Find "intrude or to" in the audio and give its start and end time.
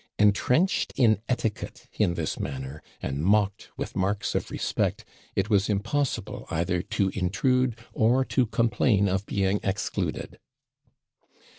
7.09-8.47